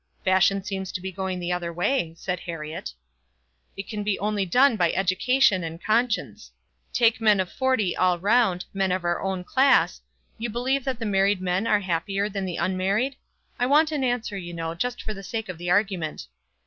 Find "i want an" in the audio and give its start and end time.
13.59-14.03